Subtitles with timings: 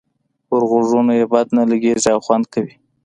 [0.47, 2.73] پر غوږونو یې بد نه لګيږي او خوند کوي.